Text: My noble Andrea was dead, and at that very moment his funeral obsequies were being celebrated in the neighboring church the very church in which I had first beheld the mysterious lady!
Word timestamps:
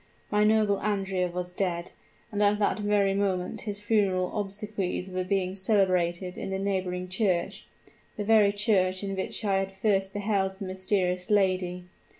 My 0.31 0.43
noble 0.43 0.79
Andrea 0.79 1.27
was 1.27 1.51
dead, 1.51 1.91
and 2.31 2.41
at 2.41 2.57
that 2.57 2.79
very 2.79 3.13
moment 3.13 3.61
his 3.61 3.79
funeral 3.79 4.35
obsequies 4.39 5.11
were 5.11 5.23
being 5.23 5.53
celebrated 5.53 6.39
in 6.39 6.49
the 6.49 6.57
neighboring 6.57 7.07
church 7.07 7.67
the 8.17 8.23
very 8.25 8.51
church 8.51 9.03
in 9.03 9.15
which 9.15 9.45
I 9.45 9.59
had 9.59 9.71
first 9.71 10.11
beheld 10.11 10.53
the 10.57 10.65
mysterious 10.65 11.29
lady! 11.29 11.83